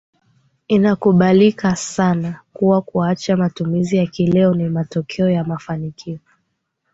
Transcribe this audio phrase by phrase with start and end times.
[0.67, 6.19] Inakubalika sana kuwa kuacha matumizi ya kileo ni matokeo ya mafanikio